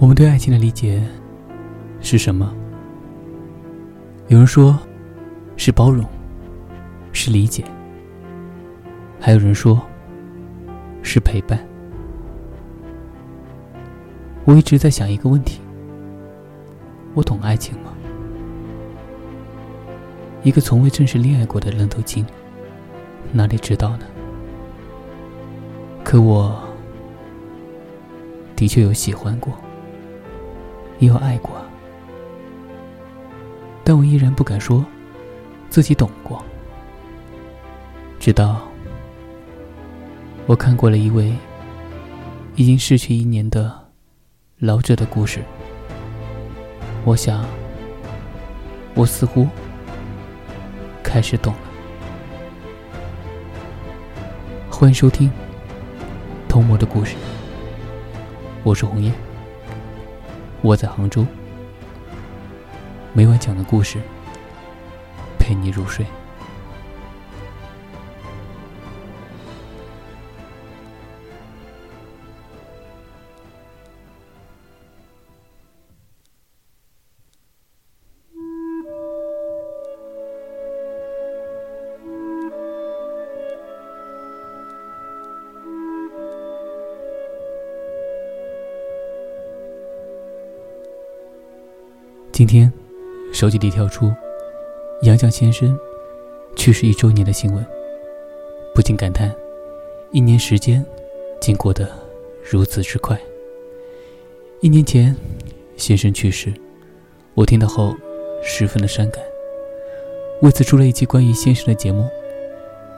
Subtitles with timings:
[0.00, 0.98] 我们对爱情的理解
[2.00, 2.50] 是什么？
[4.28, 4.78] 有人说，
[5.58, 6.02] 是包容，
[7.12, 7.62] 是理解；
[9.20, 9.78] 还有人说，
[11.02, 11.60] 是陪伴。
[14.46, 15.60] 我一直在想一个问题：
[17.12, 17.92] 我懂爱情吗？
[20.42, 22.24] 一个从未正式恋爱过的愣头青，
[23.32, 24.06] 哪里知道呢？
[26.02, 26.58] 可我
[28.56, 29.52] 的确有喜欢过，
[31.00, 31.60] 也有爱过，
[33.82, 34.84] 但我依然不敢说
[35.68, 36.44] 自己懂过。
[38.18, 38.60] 直到
[40.46, 41.34] 我看过了一位
[42.54, 43.72] 已经逝去一年的
[44.58, 45.42] 老者的故事，
[47.04, 47.44] 我想，
[48.94, 49.48] 我似乎。
[51.02, 51.60] 开始懂了。
[54.70, 55.28] 欢迎收听
[56.48, 57.16] 《偷摸的故事》，
[58.62, 59.10] 我是红叶，
[60.62, 61.26] 我在杭州，
[63.14, 63.98] 每晚讲的故事，
[65.38, 66.04] 陪你入睡。
[92.40, 92.72] 今天，
[93.34, 94.10] 手机里跳出
[95.02, 95.78] 杨绛先生
[96.56, 97.62] 去世一周年的新闻，
[98.74, 99.30] 不禁感叹：
[100.10, 100.82] 一年时间
[101.38, 101.86] 竟过得
[102.42, 103.20] 如此之快。
[104.62, 105.14] 一年前，
[105.76, 106.50] 先生去世，
[107.34, 107.94] 我听到后
[108.42, 109.22] 十分的伤感，
[110.40, 112.08] 为此出了一期关于先生的节目。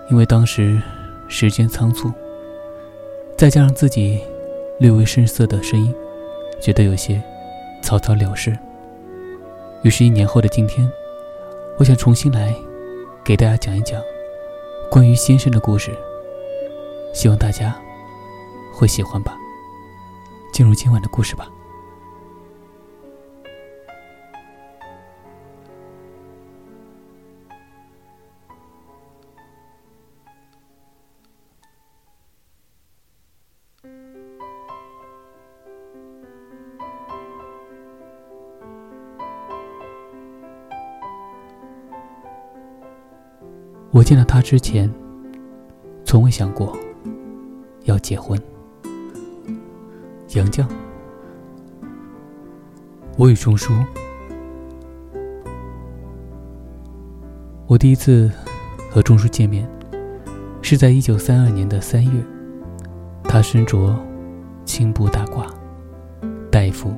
[0.09, 0.81] 因为当时
[1.27, 2.13] 时间仓促，
[3.37, 4.21] 再加上自己
[4.79, 5.93] 略微生涩的声音，
[6.61, 7.21] 觉得有些
[7.83, 8.57] 草草了事。
[9.83, 10.91] 于是，一年后的今天，
[11.77, 12.55] 我想重新来
[13.25, 14.01] 给大家讲一讲
[14.89, 15.91] 关于先生的故事，
[17.13, 17.77] 希望大家
[18.73, 19.37] 会喜欢吧。
[20.53, 21.52] 进入今晚的故事吧。
[44.03, 44.93] 我见到他之前，
[46.05, 46.77] 从未想过
[47.85, 48.37] 要结婚。
[50.31, 50.67] 杨绛，
[53.17, 53.73] 我与钟书，
[57.69, 58.29] 我第一次
[58.91, 59.71] 和钟书见面，
[60.63, 62.25] 是在一九三二年的三月。
[63.23, 63.97] 他身着
[64.65, 65.47] 青布大褂，
[66.51, 66.93] 戴一副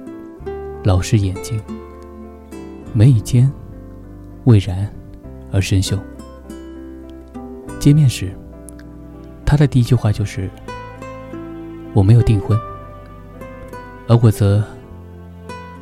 [0.84, 1.60] 老式眼镜，
[2.94, 3.52] 眉宇间
[4.44, 4.90] 蔚然
[5.52, 5.98] 而深秀。
[7.84, 8.34] 见面时，
[9.44, 10.48] 他的第一句话就是
[11.92, 12.58] ：“我没有订婚。”
[14.08, 14.64] 而我则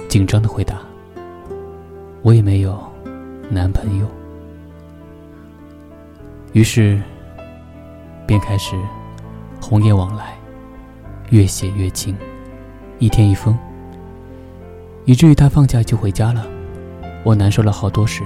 [0.08, 0.80] 紧张的回答
[2.22, 2.76] ：“我也没有
[3.48, 4.06] 男朋友。”
[6.54, 7.00] 于是，
[8.26, 8.74] 便开始
[9.60, 10.36] 红颜往来，
[11.30, 12.16] 越写越近，
[12.98, 13.56] 一天一封，
[15.04, 16.44] 以至于他放假就回家了。
[17.22, 18.24] 我难受了好多时，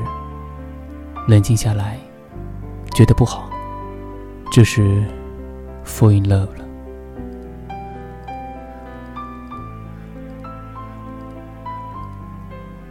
[1.28, 1.98] 冷静下来，
[2.94, 3.45] 觉得不好。
[4.56, 5.04] 这是
[5.84, 6.64] fall in love 了。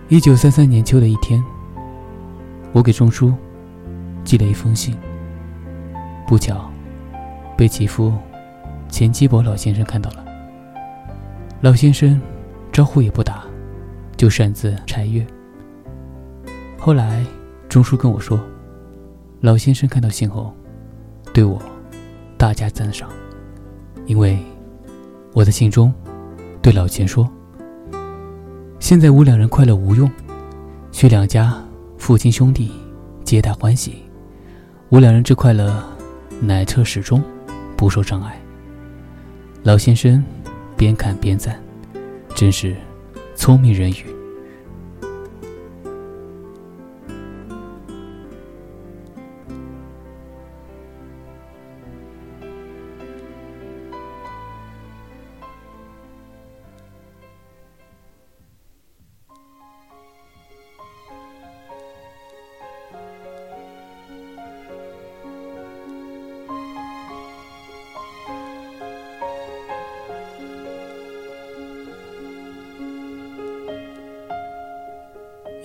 [0.10, 1.44] 一九三三年秋的一天，
[2.72, 3.34] 我给钟书
[4.24, 4.96] 寄了一封信，
[6.28, 6.70] 不巧
[7.58, 8.14] 被其父
[8.88, 10.24] 钱基博老先生看到了。
[11.62, 12.22] 老先生
[12.72, 13.44] 招呼也不打，
[14.16, 15.26] 就擅自拆阅。
[16.78, 17.26] 后来
[17.68, 18.40] 钟书跟我说，
[19.42, 20.54] 老先生看到信后。
[21.36, 21.62] 对我
[22.38, 23.10] 大加赞赏，
[24.06, 24.40] 因为
[25.34, 25.94] 我的信中
[26.62, 27.30] 对老钱说
[28.80, 30.10] ：“现在吾两人快乐无用，
[30.94, 31.62] 需两家
[31.98, 32.72] 父亲兄弟
[33.26, 33.96] 皆大欢喜，
[34.92, 35.84] 吾两人之快乐
[36.40, 37.22] 乃彻始终，
[37.76, 38.42] 不受障碍。”
[39.62, 40.24] 老先生
[40.78, 41.62] 边看边赞，
[42.34, 42.74] 真是
[43.36, 44.06] 聪明人语。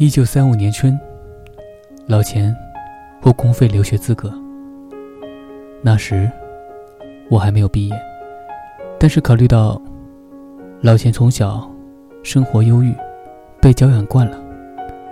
[0.00, 0.98] 一九三五年春，
[2.06, 2.56] 老钱
[3.20, 4.32] 获公费留学资格。
[5.82, 6.26] 那时
[7.28, 7.94] 我还没有毕业，
[8.98, 9.78] 但是考虑到
[10.80, 11.70] 老钱从小
[12.22, 12.94] 生活忧郁，
[13.60, 14.42] 被教养惯了，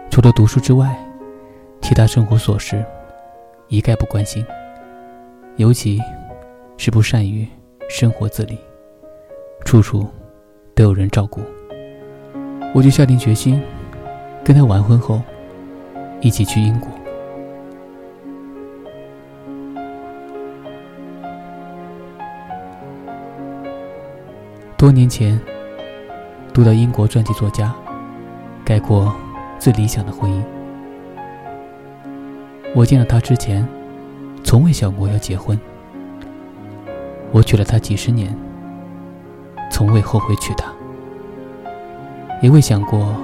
[0.09, 0.99] 除了读书之外，
[1.83, 2.83] 其他生活琐事
[3.69, 4.43] 一概不关心，
[5.57, 6.01] 尤其
[6.79, 7.47] 是不善于
[7.91, 8.59] 生活自理，
[9.67, 10.09] 处处
[10.75, 11.43] 都有人照顾。
[12.75, 13.63] 我就下定决心，
[14.49, 15.21] 跟他完婚后，
[16.23, 16.89] 一起去英国。
[24.75, 25.39] 多年前，
[26.55, 27.75] 读到英国传记作家
[28.65, 29.15] 概括
[29.59, 30.43] 最理想的婚姻。
[32.75, 33.69] 我见到他之前，
[34.43, 35.61] 从未想过要结婚。
[37.33, 38.35] 我娶了她几十年，
[39.71, 40.73] 从未后悔娶她。
[42.41, 43.15] 也未想过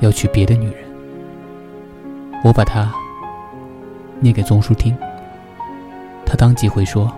[0.00, 0.84] 要娶别的女人。
[2.44, 2.92] 我把她
[4.20, 4.96] 念给宗书听，
[6.24, 7.12] 他当即回说：“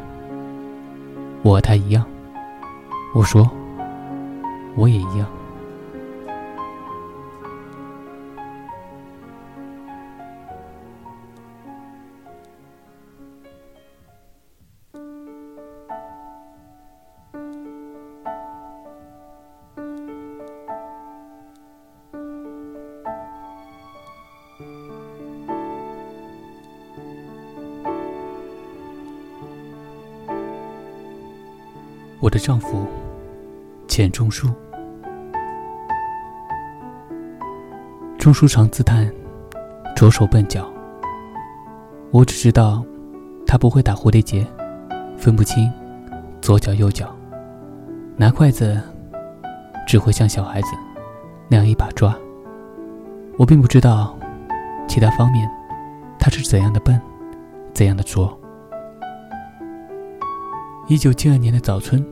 [1.43, 2.05] 我和他一样。”
[3.15, 3.51] 我说
[4.77, 5.27] ：“我也一样。”
[32.27, 32.85] 我的丈夫，
[33.87, 34.49] 钱钟书。
[38.19, 39.09] 钟书常自叹，
[39.95, 40.69] 拙手笨脚。
[42.11, 42.85] 我只知道，
[43.47, 44.45] 他不会打蝴蝶结，
[45.17, 45.73] 分不清
[46.41, 47.15] 左脚右脚，
[48.17, 48.77] 拿筷子
[49.87, 50.71] 只会像小孩子
[51.47, 52.13] 那样一把抓。
[53.39, 54.19] 我并不知道
[54.89, 55.49] 其他方面
[56.19, 57.01] 他是怎样的笨，
[57.73, 58.37] 怎样的拙。
[60.89, 62.05] 一九七二年的早春。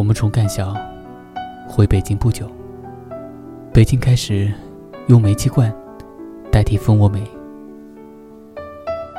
[0.00, 0.74] 我们从干校
[1.68, 2.50] 回北京不久，
[3.70, 4.50] 北京开始
[5.08, 5.70] 用煤气罐
[6.50, 7.22] 代替蜂窝煤。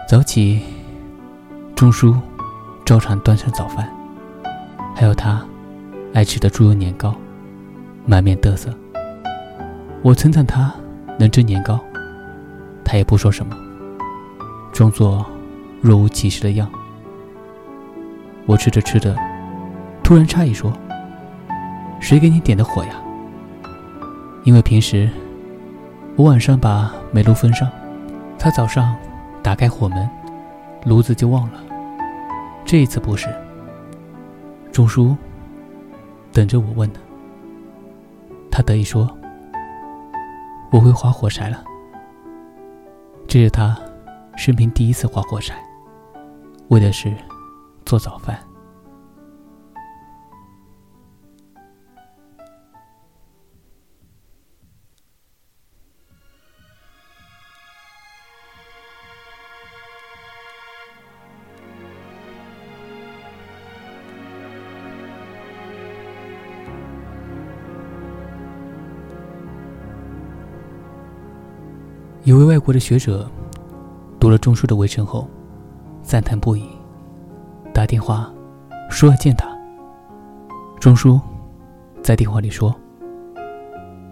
[0.10, 0.60] 早起，
[1.76, 2.18] 钟叔
[2.84, 3.88] 照常端上早饭，
[4.96, 5.46] 还有他
[6.16, 7.14] 爱吃的猪油年糕，
[8.08, 8.74] 满面得瑟。
[10.02, 10.74] 我称赞他
[11.20, 11.80] 能蒸年糕，
[12.84, 13.56] 他也不说什么，
[14.74, 15.24] 装作
[15.80, 16.68] 若无其事的样。
[18.48, 19.16] 我吃着吃着。
[20.12, 20.74] 突然诧异说
[22.02, 23.02] ：“谁给你点的火呀？”
[24.44, 25.10] 因为平时
[26.18, 27.72] 我晚上把煤炉封上，
[28.38, 28.94] 他早上
[29.42, 30.10] 打开火门，
[30.84, 31.64] 炉子就忘了。
[32.66, 33.34] 这一次不是。
[34.70, 35.16] 钟叔
[36.34, 37.00] 等着我问呢。
[38.52, 39.10] 他得意说
[40.74, 41.64] ：“我会划火柴了。”
[43.30, 43.80] 这是他
[44.36, 45.56] 生平第一次划火柴，
[46.68, 47.16] 为的是
[47.86, 48.38] 做早饭。
[72.24, 73.28] 有位外国的学者
[74.20, 75.28] 读了钟书的《围城》后，
[76.04, 76.64] 赞叹不已，
[77.74, 78.32] 打电话
[78.92, 79.48] 说要见他。
[80.80, 81.20] 钟书
[82.04, 82.76] 在电话里说：“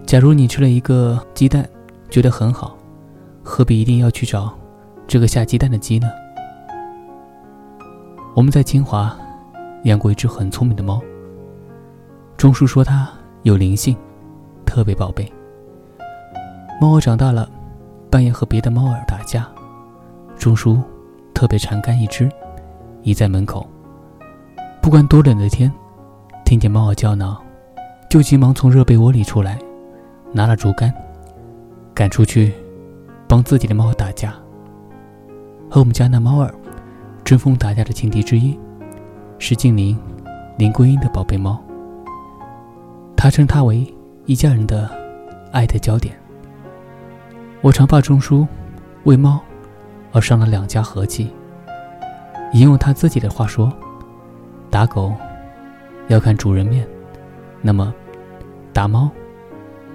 [0.07, 1.63] 假如你吃了一个鸡蛋，
[2.09, 2.75] 觉得很好，
[3.43, 4.57] 何必一定要去找
[5.05, 6.09] 这个下鸡蛋的鸡呢？”
[8.33, 9.15] 我们在清华
[9.83, 10.99] 养过一只很聪明的猫。
[12.37, 13.07] 钟书说它
[13.43, 13.95] 有灵性，
[14.65, 15.31] 特别宝贝。
[16.81, 17.47] 猫长大了。
[18.09, 19.47] 半夜和别的猫儿打架，
[20.37, 20.81] 钟叔
[21.33, 22.29] 特别馋干一只，
[23.03, 23.67] 倚在门口。
[24.81, 25.71] 不管多冷的天，
[26.43, 27.39] 听见猫儿叫闹，
[28.09, 29.59] 就急忙从热被窝里出来，
[30.31, 30.91] 拿了竹竿，
[31.93, 32.53] 赶出去
[33.27, 34.33] 帮自己的猫打架。
[35.69, 36.51] 和我们家那猫儿
[37.23, 38.57] 争锋打架的情敌之一，
[39.37, 39.95] 是静宁
[40.57, 41.61] 林桂英的宝贝猫。
[43.15, 43.85] 他称它为
[44.25, 44.89] 一家人的
[45.51, 46.18] 爱的焦点。
[47.61, 48.47] 我常怕钟叔
[49.03, 49.39] 为猫
[50.13, 51.33] 而伤了两家和气。
[52.53, 53.71] 引用他自己的话说
[54.71, 55.13] ：“打狗
[56.07, 56.87] 要看主人面，
[57.61, 57.93] 那么
[58.73, 59.09] 打猫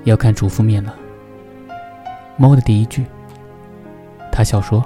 [0.05, 0.95] 要看主妇面了。”
[2.37, 3.05] 猫的第一句，
[4.31, 4.85] 他笑说：“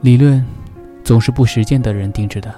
[0.00, 0.44] 理论
[1.04, 2.52] 总是不实践的人定制的。”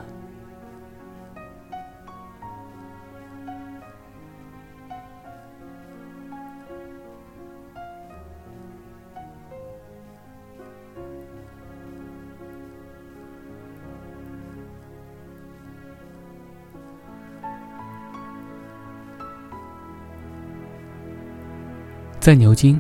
[22.21, 22.79] 在牛津，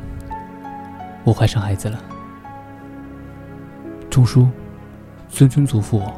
[1.24, 1.98] 我怀上孩子了。
[4.10, 4.46] 钟叔，
[5.32, 6.12] 谆谆嘱咐我，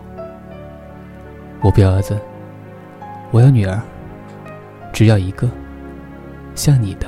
[1.61, 2.19] 我不要儿子，
[3.31, 3.81] 我要女儿，
[4.93, 5.49] 只要一个，
[6.57, 7.07] 像你的。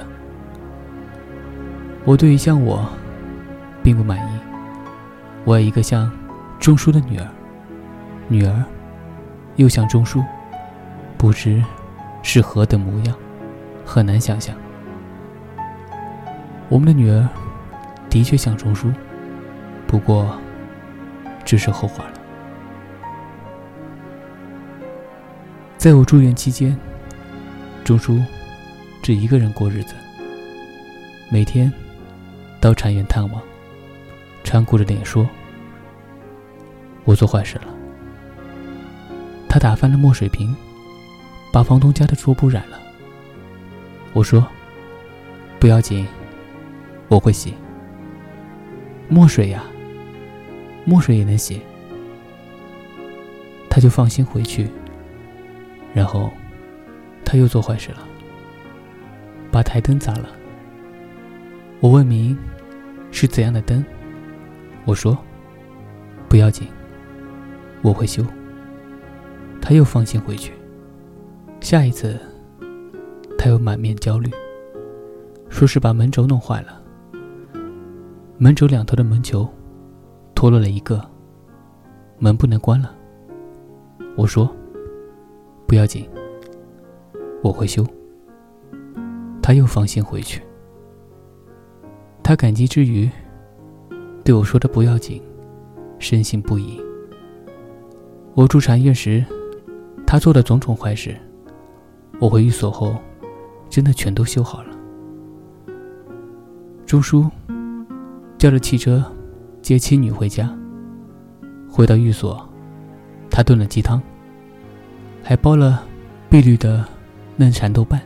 [2.05, 2.89] 我对于像我，
[3.83, 4.39] 并不满意，
[5.45, 6.09] 我要一个像
[6.61, 7.27] 钟叔的女儿，
[8.29, 8.65] 女儿
[9.57, 10.23] 又像钟叔，
[11.19, 11.61] 不知
[12.23, 13.17] 是何等模样，
[13.85, 14.55] 很难想象。
[16.75, 17.29] 我们的女儿
[18.11, 18.93] 的确像钟叔，
[19.87, 20.37] 不过
[21.45, 22.15] 这是后话了。
[25.79, 26.77] 在我住院期间，
[27.85, 28.21] 钟叔
[29.05, 29.95] 只一个人过日子，
[31.31, 31.73] 每天
[32.61, 33.41] 到产院探望，
[34.43, 35.31] 常顾着脸说
[37.07, 37.69] ：“我做坏事了。”
[39.49, 40.53] 他打翻了墨水瓶，
[41.53, 42.81] 把房东家的桌布染了。
[44.13, 44.45] 我说
[45.61, 46.05] ：“不要紧。”
[47.15, 47.55] 我会洗
[49.09, 49.63] 墨水呀，
[50.85, 51.61] 墨水也能洗，
[53.71, 54.69] 他就放心回去。
[55.93, 56.29] 然后
[57.25, 57.99] 他又做坏事了，
[59.53, 60.29] 把台灯砸了。
[61.79, 62.37] 我问明
[63.13, 63.85] 是怎样的灯，
[64.85, 65.17] 我说
[66.29, 66.67] 不要紧，
[67.81, 68.27] 我会修。
[69.63, 70.53] 他又放心回去。
[71.61, 72.19] 下一次
[73.39, 74.29] 他又满面焦虑，
[75.49, 76.81] 说是把门轴弄坏了。
[78.37, 79.49] 门轴两头的门球
[80.35, 81.01] 脱落了一个，
[82.19, 82.93] 门不能关了。
[84.17, 84.51] 我说
[85.69, 86.09] ：“不要紧，
[87.45, 87.87] 我会修。”
[89.41, 90.43] 他又放心回去。
[92.25, 93.09] 他感激之余，
[94.25, 95.23] 对我说的“不要紧”，
[96.01, 96.83] 深信不疑。
[98.35, 99.25] 我住禅院时，
[100.05, 101.17] 他做的种种坏事，
[102.19, 102.97] 我回寓所后，
[103.71, 104.71] 真的全都修好了。
[106.85, 107.31] 钟叔。
[108.45, 109.03] 叫着汽车
[109.63, 110.55] 接妻女回家。
[111.67, 112.47] 回到寓所，
[113.31, 114.03] 他炖了鸡汤，
[115.23, 115.83] 还煲了
[116.29, 116.85] 碧绿的
[117.37, 117.99] 嫩蚕豆瓣，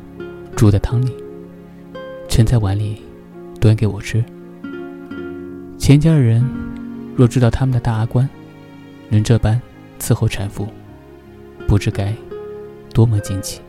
[0.55, 1.13] 煮在汤里，
[2.29, 3.03] 盛在碗里，
[3.61, 4.25] 端给我吃。
[5.77, 6.49] 钱家的人
[7.17, 8.29] 若知道他们的大阿官
[9.09, 9.61] 能这般
[9.99, 10.69] 伺候产妇，
[11.67, 12.15] 不知该
[12.95, 13.61] 多么惊奇。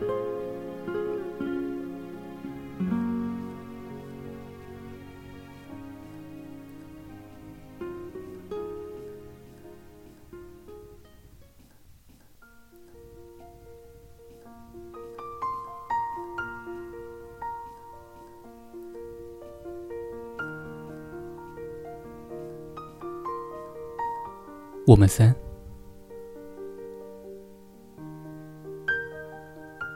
[24.90, 25.36] 我们三，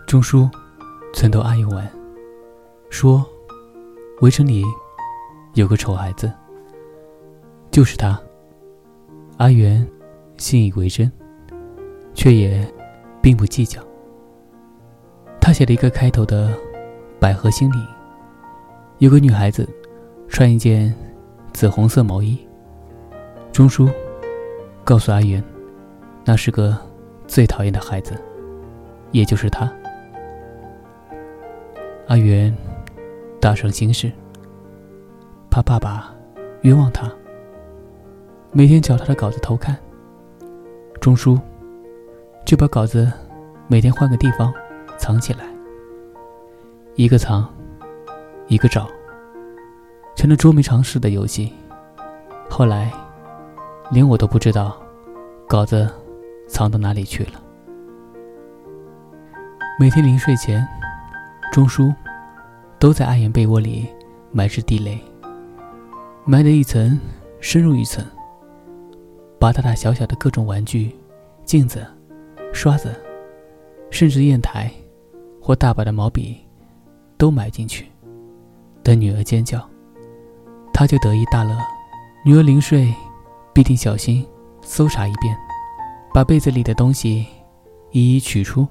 [0.06, 0.48] 钟叔
[1.16, 1.92] 曾逗阿姨玩，
[2.92, 3.26] 说
[4.22, 4.64] 围城里
[5.56, 6.32] 有个丑孩子，
[7.72, 8.22] 就是他。
[9.38, 9.84] 阿元
[10.38, 11.12] 信以为真，
[12.14, 12.72] 却也
[13.20, 13.82] 并不计较。
[15.42, 16.50] 他写了一个开头的
[17.20, 17.78] 《百合心里》，
[19.00, 19.68] 有个女孩子
[20.28, 20.94] 穿一件
[21.52, 22.38] 紫红色毛衣，
[23.52, 23.90] 钟叔。
[24.86, 25.42] 告诉阿元，
[26.26, 26.78] 那是个
[27.26, 28.22] 最讨厌的孩子，
[29.12, 29.72] 也就是他。
[32.08, 32.54] 阿元
[33.40, 34.12] 大伤心事，
[35.50, 36.14] 怕爸爸
[36.64, 37.10] 冤枉他，
[38.52, 39.78] 每天找他的稿子偷看。
[41.00, 41.40] 钟叔
[42.46, 43.10] 就把稿子
[43.68, 44.54] 每天换个地方
[44.98, 45.46] 藏起来，
[46.96, 47.48] 一个藏，
[48.48, 48.90] 一个找，
[50.16, 51.54] 成了捉迷藏式的游戏。
[52.50, 52.92] 后来。
[53.94, 54.76] 连我都不知道，
[55.48, 55.88] 稿子
[56.48, 57.34] 藏到哪里去了。
[59.80, 60.68] 每天临睡前，
[61.52, 61.94] 钟叔
[62.80, 63.88] 都在阿言被窝里
[64.32, 65.00] 埋置地雷，
[66.26, 67.00] 埋的一层
[67.40, 68.04] 深入一层，
[69.38, 70.96] 把大大小小的各种玩具、
[71.46, 71.86] 镜子、
[72.52, 73.00] 刷子，
[73.92, 74.72] 甚至砚台
[75.40, 76.44] 或大把的毛笔，
[77.16, 77.86] 都埋进去。
[78.82, 79.64] 等女儿尖叫，
[80.74, 81.56] 他就得意大乐。
[82.26, 82.92] 女儿临睡。
[83.54, 84.26] 必定小心
[84.62, 85.38] 搜查一遍，
[86.14, 87.26] 把被子里的东西
[87.92, 88.68] 一一取出。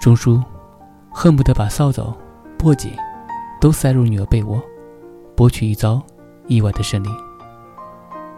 [0.00, 0.42] 钟叔
[1.10, 2.14] 恨不得把扫帚、
[2.58, 2.90] 簸箕
[3.60, 4.62] 都塞入女儿被窝，
[5.36, 6.00] 博取一遭
[6.46, 7.08] 意外的胜利。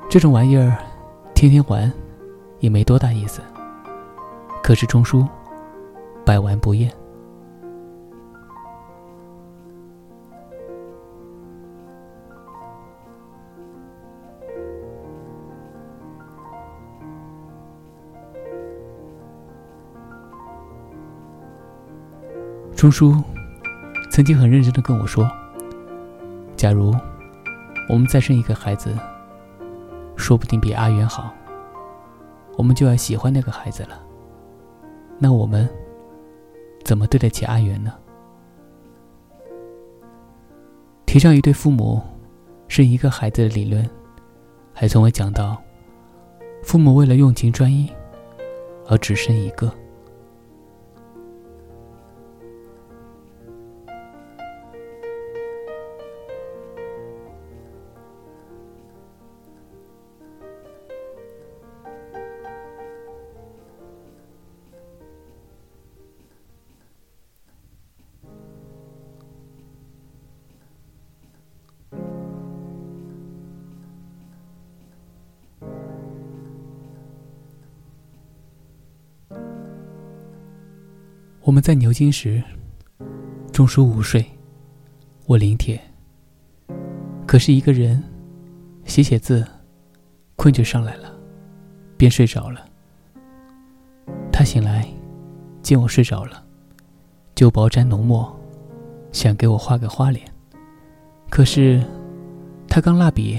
[0.09, 0.77] 这种玩意儿
[1.35, 1.91] 天天玩
[2.61, 3.41] 也没多大意思，
[4.63, 5.27] 可是钟叔
[6.25, 6.91] 百玩不厌。
[22.77, 23.23] 钟叔
[24.11, 25.31] 曾经很认真的跟我说
[26.55, 26.95] ：“假如
[27.89, 28.95] 我们再生一个孩子，
[30.17, 31.33] 说不定比阿元好，
[32.59, 33.99] 我们就要喜欢那个孩子了。
[35.19, 35.69] 那我们
[36.85, 37.95] 怎么对得起阿元呢？
[41.07, 42.03] 提倡一对父母
[42.69, 43.89] 生一个孩子的理论，
[44.75, 45.57] 还从未讲到
[46.63, 47.91] 父母为了用情专一
[48.89, 49.73] 而只生一个。
[81.45, 82.43] 我们在牛津时，
[83.53, 84.25] 钟书午睡，
[85.27, 85.79] 我临帖。
[87.27, 88.03] 可是一个人
[88.87, 89.47] 写写字，
[90.37, 91.15] 困就上来了，
[91.99, 92.65] 便睡着了。
[94.33, 94.89] 他醒来，
[95.61, 96.43] 见我睡着了，
[97.35, 98.35] 就薄沾浓墨，
[99.13, 100.27] 想给我画个花脸。
[101.29, 101.85] 可是
[102.67, 103.39] 他刚蜡笔，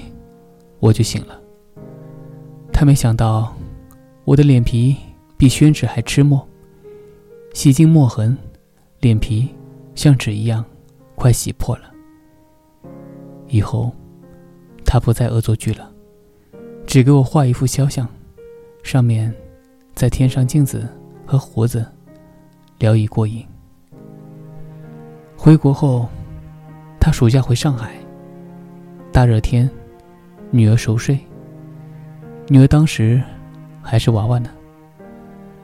[0.79, 1.41] 我就醒了。
[2.71, 3.51] 他没想到
[4.25, 4.95] 我的脸皮
[5.37, 6.47] 比宣纸还吃墨。
[7.55, 8.37] 洗净墨痕，
[8.99, 9.49] 脸皮
[9.95, 10.63] 像纸一样，
[11.15, 11.83] 快洗破了。
[13.47, 13.93] 以后，
[14.85, 15.89] 他不再恶作剧了，
[16.85, 18.05] 只给我画一幅肖像，
[18.83, 19.33] 上面
[19.93, 20.85] 再添上镜子
[21.25, 21.85] 和胡子，
[22.77, 23.41] 聊以过瘾。
[25.37, 26.09] 回国后，
[26.99, 27.95] 他暑假回上海。
[29.13, 29.67] 大热天，
[30.51, 31.17] 女儿熟睡。
[32.49, 33.23] 女儿当时
[33.81, 34.49] 还是娃娃呢，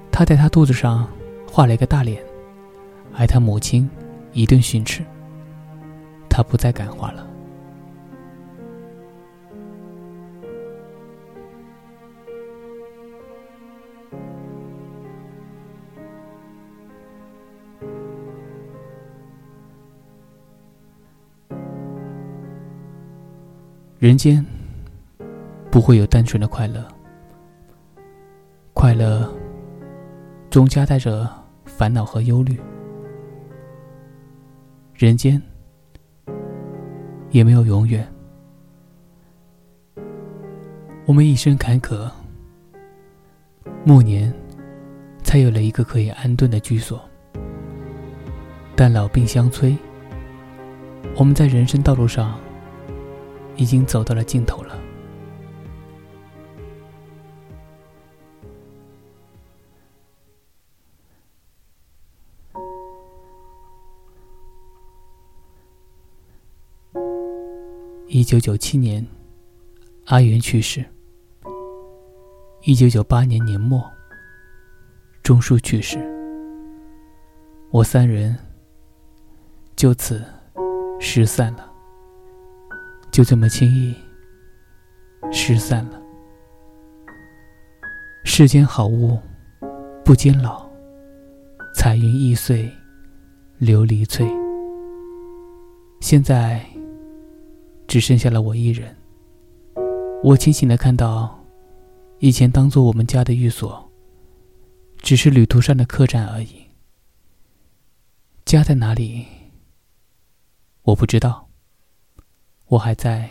[0.10, 1.06] 他在她肚子上。
[1.54, 2.24] 画了一个大脸，
[3.14, 3.88] 挨他母亲
[4.32, 5.04] 一顿训斥。
[6.30, 7.28] 他不再敢画了。
[24.00, 24.44] 人间
[25.70, 26.88] 不会有单纯的快乐，
[28.74, 29.30] 快乐
[30.50, 31.41] 总夹带着。
[31.82, 32.62] 烦恼和忧虑，
[34.94, 35.42] 人间
[37.32, 38.08] 也没有永远。
[41.08, 42.08] 我们一生坎坷，
[43.84, 44.32] 暮年
[45.24, 47.04] 才有了一个可以安顿的居所。
[48.76, 49.76] 但老病相催，
[51.18, 52.40] 我们在人生道路上
[53.56, 54.80] 已经走到了尽头了。
[68.22, 69.04] 一九九七年，
[70.06, 70.86] 阿元去世。
[72.62, 73.84] 一九九八年年末，
[75.24, 75.98] 钟书去世。
[77.72, 78.38] 我三人
[79.76, 80.24] 就此
[81.00, 81.68] 失散了，
[83.12, 83.96] 就这么轻易
[85.32, 86.00] 失散了。
[88.24, 89.20] 世间好物
[90.06, 90.64] 不坚牢，
[91.74, 92.72] 彩云易碎
[93.60, 94.28] 琉璃脆。
[96.02, 96.64] 现在。
[97.92, 98.96] 只剩下了我一人。
[100.24, 101.38] 我清醒的看到，
[102.20, 103.92] 以前当做我们家的寓所，
[105.00, 106.68] 只是旅途上的客栈而已。
[108.46, 109.26] 家在哪里？
[110.84, 111.50] 我不知道。
[112.68, 113.30] 我还在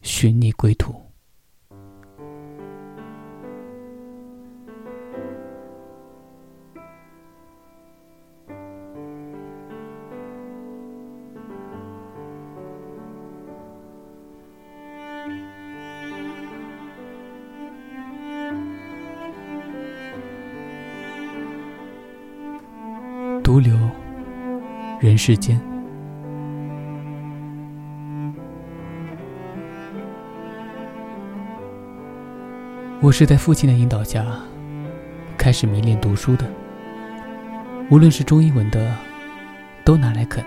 [0.00, 0.94] 寻觅归途。
[25.26, 25.58] 世间。
[33.00, 34.26] 我是在父亲的引导下
[35.38, 36.44] 开始迷恋读书的，
[37.90, 38.94] 无论是中英文的，
[39.82, 40.44] 都拿来啃。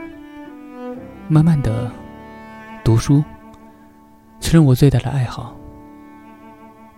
[1.27, 1.91] 慢慢的，
[2.83, 3.23] 读书
[4.39, 5.57] 成了我最大的爱好。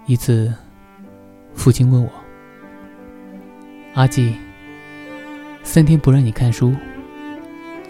[0.05, 0.53] 一次，
[1.53, 2.11] 父亲问我
[3.95, 4.35] ：“阿季。”
[5.63, 6.75] 三天不让你看书，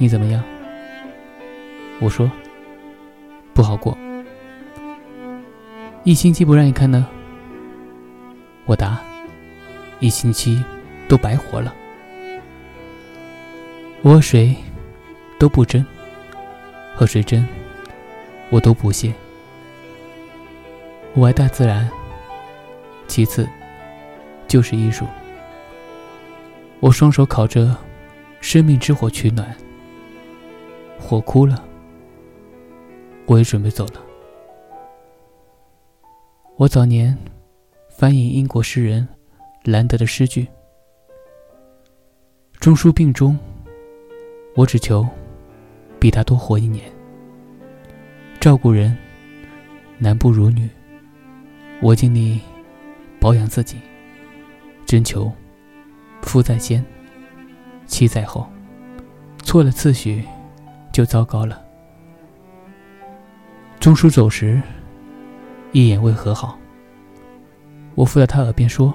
[0.02, 0.42] 你怎么样？
[2.00, 2.32] 我说
[3.54, 3.98] 不好过。
[6.06, 7.06] 一星期不让你看呢？
[8.66, 8.98] 我答
[10.00, 10.64] 一星期
[11.10, 11.76] 都白活了。
[14.02, 14.56] 我和谁
[15.38, 15.86] 都不争，
[16.96, 17.46] 和谁争
[18.50, 19.14] 我都不屑。
[21.14, 21.90] 我爱大自然，
[23.06, 23.46] 其次
[24.48, 25.06] 就是艺术。
[26.80, 27.76] 我双手烤着
[28.40, 29.54] 生命之火取暖，
[31.00, 31.64] 火枯了，
[33.26, 33.94] 我也准备走了。
[36.58, 37.18] 我早年
[37.90, 39.08] 翻译英国诗人
[39.64, 40.48] 兰德的诗句，
[42.60, 43.38] 钟书病终，
[44.56, 45.08] 我只求
[46.00, 46.84] 比他多活一年。
[48.40, 48.96] 照顾人，
[49.98, 50.70] 男不如女，
[51.82, 52.40] 我尽力
[53.20, 53.78] 保养自己，
[54.86, 55.32] 征求。
[56.22, 56.86] 夫在先，
[57.88, 58.46] 妻在后，
[59.42, 60.24] 错了次序，
[60.92, 61.64] 就糟糕了。
[63.80, 64.62] 钟书走时，
[65.72, 66.58] 一眼未和好。
[67.96, 68.94] 我附在他耳边说：“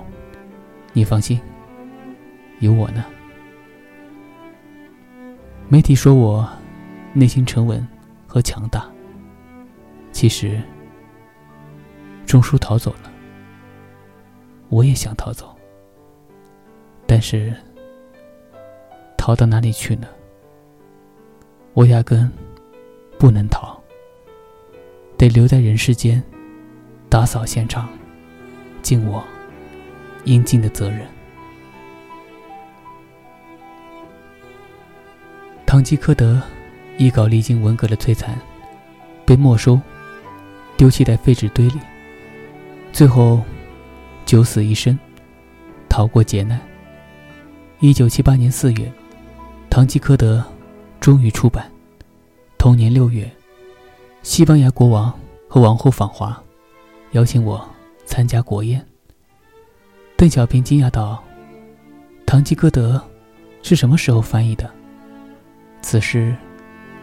[0.93, 1.41] 你放心，
[2.61, 3.05] 有我呢。”
[5.69, 6.49] 媒体说我
[7.13, 7.87] 内心沉稳
[8.27, 8.87] 和强大。
[10.13, 10.61] 其实，
[12.27, 13.11] 钟书逃走了，
[14.69, 15.57] 我也想逃走。
[17.07, 17.55] 但是，
[19.17, 20.07] 逃到哪里去呢？
[21.75, 22.31] 我压根
[23.19, 23.77] 不能逃，
[25.19, 26.23] 得留在人世间，
[27.09, 27.89] 打扫现场，
[28.81, 29.23] 尽我
[30.25, 31.01] 应尽的责任。
[35.67, 36.41] 堂吉诃德
[36.97, 38.39] 一稿历经文革的摧残，
[39.27, 39.81] 被没收，
[40.77, 41.81] 丢弃在废纸堆里，
[42.93, 43.43] 最后
[44.25, 44.97] 九死一生，
[45.89, 46.61] 逃过劫难。
[47.81, 48.87] 一九七八年四月，
[49.69, 50.39] 《堂吉诃德》
[51.05, 51.71] 终于出版。
[52.57, 53.31] 同年六月，
[54.23, 55.13] 西班牙国王
[55.47, 56.43] 和王后访华，
[57.11, 57.63] 邀请我
[58.07, 58.83] 参加国宴。
[60.17, 61.23] 邓小平惊讶道
[62.25, 62.97] ：“《堂吉诃德》
[63.69, 64.71] 是什么时候翻译的？”
[65.83, 66.35] 此事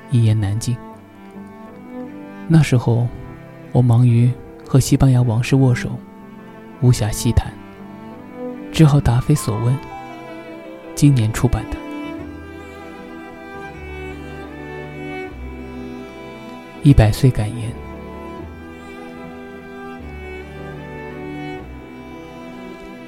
[0.10, 0.76] 一言难尽。
[2.48, 3.08] 那时候，
[3.72, 4.32] 我忙于
[4.68, 5.92] 和西班牙王室握手，
[6.82, 7.54] 无暇细谈，
[8.72, 9.78] 只好答非所问。
[10.96, 11.78] 今年出版的
[16.84, 17.70] 《一百岁感言》，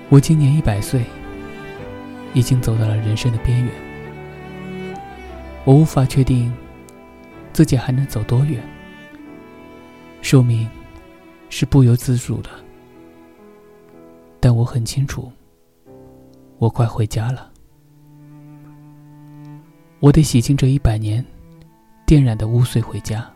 [0.09, 1.03] 我今年一百岁，
[2.35, 3.73] 已经走到了人生的边缘。
[5.65, 6.53] 我无法确定
[7.51, 8.61] 自己还能走多远，
[10.21, 10.69] 寿命
[11.49, 12.51] 是不由自主的，
[14.39, 15.31] 但我很清楚，
[16.59, 17.51] 我快回家了。
[19.99, 21.25] 我得洗净这一百年
[22.05, 23.32] 电染的污秽回家。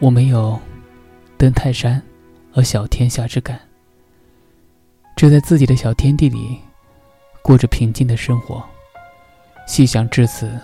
[0.00, 0.58] 我没有
[1.38, 2.02] 登泰山
[2.52, 3.58] 而小天下之感，
[5.16, 6.58] 只在自己的小天地里
[7.42, 8.62] 过着平静的生活。
[9.66, 10.58] 细想至此，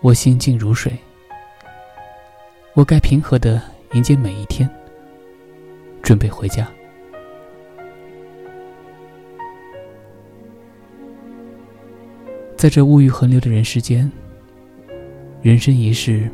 [0.00, 0.92] 我心静如水。
[2.72, 4.68] 我该平和的迎接每一天，
[6.02, 6.68] 准备回家。
[12.56, 14.10] 在这物欲横流的人世间，
[15.42, 16.28] 人生一世，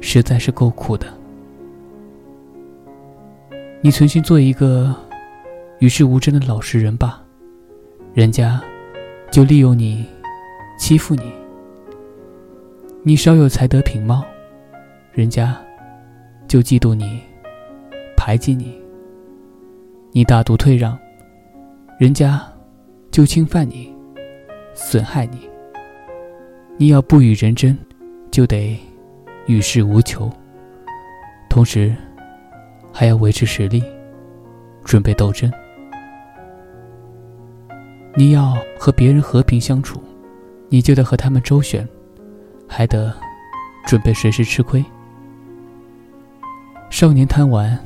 [0.00, 1.06] 实在是够苦的。
[3.80, 4.94] 你存心做一个
[5.78, 7.22] 与世无争的老实人吧，
[8.14, 8.60] 人家
[9.30, 10.04] 就利用你，
[10.78, 11.24] 欺负你；
[13.02, 14.24] 你稍有才德品貌，
[15.12, 15.56] 人家
[16.48, 17.20] 就嫉妒你，
[18.16, 18.72] 排挤你；
[20.12, 20.98] 你大度退让，
[21.98, 22.42] 人家
[23.10, 23.94] 就侵犯你。
[24.78, 25.48] 损害你，
[26.76, 27.74] 你要不与人争，
[28.30, 28.78] 就得
[29.46, 30.30] 与世无求，
[31.48, 31.94] 同时
[32.92, 33.82] 还要维持实力，
[34.84, 35.50] 准备斗争。
[38.14, 40.02] 你要和别人和平相处，
[40.68, 41.86] 你就得和他们周旋，
[42.66, 43.14] 还得
[43.86, 44.84] 准备随时吃亏。
[46.90, 47.78] 少年贪玩，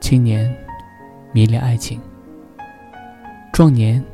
[0.00, 0.54] 青年
[1.32, 2.00] 迷恋爱情，
[3.52, 4.04] 壮年。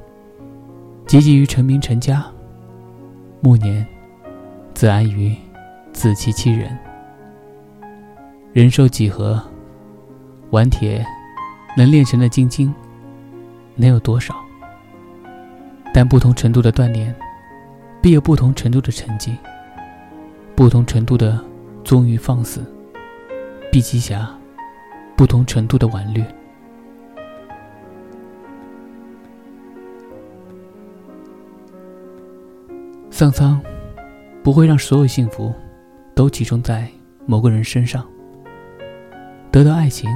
[1.06, 2.24] 积极于成名成家，
[3.40, 3.85] 暮年
[4.74, 5.37] 自安于
[6.00, 6.74] 自欺欺人。
[8.54, 9.38] 人寿几何？
[10.48, 11.04] 顽铁
[11.76, 12.74] 能炼成的金晶
[13.76, 14.34] 能有多少？
[15.92, 17.14] 但不同程度的锻炼，
[18.00, 19.32] 必有不同程度的成绩；
[20.56, 21.38] 不同程度的
[21.84, 22.64] 纵欲放肆，
[23.70, 24.26] 必积下
[25.18, 26.26] 不同程度的顽劣。
[33.10, 33.60] 丧丧
[34.42, 35.52] 不会让所有幸福
[36.14, 36.88] 都集中在
[37.27, 38.07] 某个人身上。
[39.51, 40.09] 得到爱情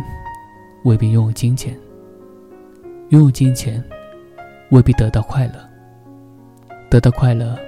[0.84, 1.76] 未必拥有金钱，
[3.08, 3.82] 拥有金钱
[4.70, 5.54] 未必得到快乐，
[6.88, 7.58] 得到快乐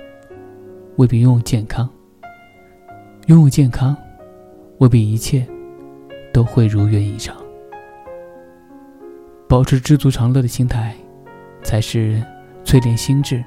[0.96, 1.88] 未必拥有健康，
[3.26, 3.96] 拥有健康
[4.78, 5.46] 未必一切
[6.32, 7.36] 都会如愿以偿。
[9.48, 10.94] 保持知足常乐的心态，
[11.62, 12.22] 才是
[12.64, 13.44] 淬炼心智、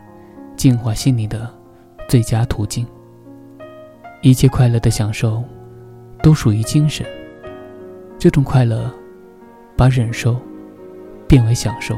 [0.56, 1.50] 净化心灵的
[2.08, 2.86] 最佳途径。
[4.22, 5.42] 一切快乐的享受，
[6.22, 7.06] 都属于精神。
[8.18, 8.92] 这种快乐，
[9.78, 10.38] 把忍受
[11.26, 11.98] 变为享受，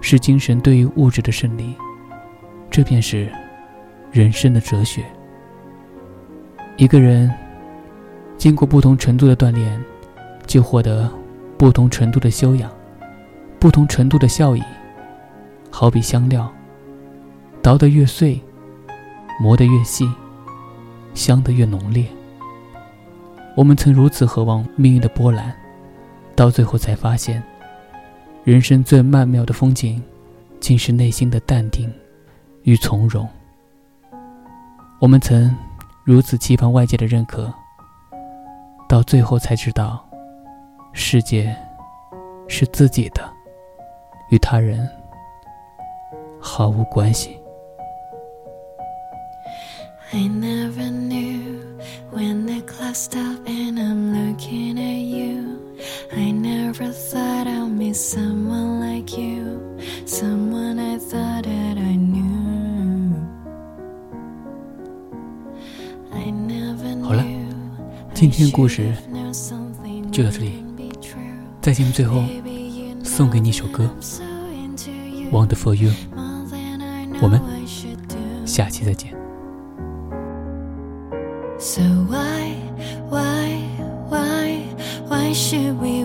[0.00, 1.74] 是精神对于物质的胜利。
[2.68, 3.30] 这便是
[4.10, 5.04] 人生的哲学。
[6.76, 7.32] 一个人
[8.36, 9.80] 经过不同程度的锻炼，
[10.44, 11.08] 就获得
[11.56, 12.68] 不同程度的修养，
[13.60, 14.62] 不同程度的效益。
[15.70, 16.52] 好比香料，
[17.62, 18.40] 捣得越碎，
[19.40, 20.04] 磨得越细，
[21.16, 22.06] 香得越浓烈。
[23.56, 25.52] 我们曾如此渴望命运的波澜，
[26.36, 27.42] 到最后才发现，
[28.44, 30.00] 人生最曼妙的风景，
[30.60, 31.92] 竟是内心的淡定
[32.62, 33.28] 与从容。
[35.00, 35.52] 我们曾。
[36.06, 37.52] 如此期盼外界的认可，
[38.88, 40.08] 到最后才知道，
[40.92, 41.52] 世界
[42.46, 43.28] 是自己的，
[44.30, 44.88] 与他人
[46.38, 47.36] 毫无关系。
[68.14, 68.94] 今天故事
[70.12, 70.64] 就到这里，
[71.60, 72.22] 在节目最后
[73.02, 73.90] 送给你一首歌
[75.30, 75.90] 《Wonderful You》，
[77.20, 77.40] 我们
[78.46, 79.25] 下期再见。
[81.76, 82.54] So why,
[83.10, 83.60] why,
[84.08, 84.60] why,
[85.08, 85.95] why should we?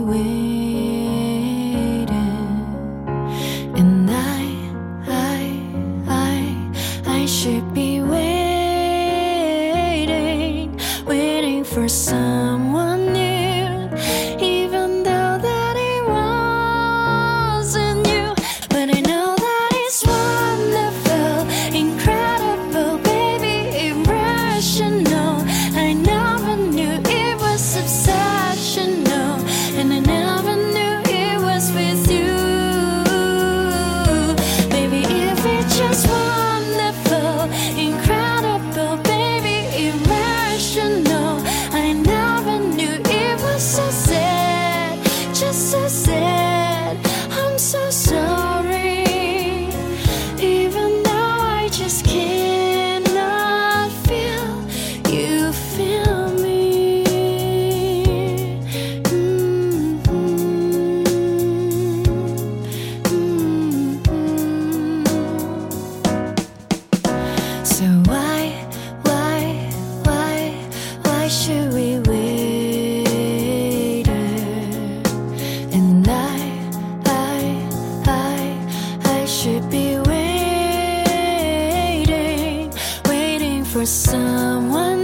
[83.71, 85.00] for someone